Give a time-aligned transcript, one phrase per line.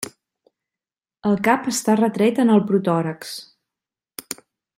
[1.31, 3.37] El cap està retret en el protòrax.